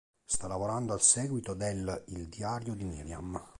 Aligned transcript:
Sta 0.25 0.47
lavorando 0.47 0.93
al 0.93 1.01
seguito 1.03 1.53
del 1.53 2.05
"Il 2.07 2.27
diario 2.27 2.73
di 2.73 2.85
Miriam". 2.85 3.39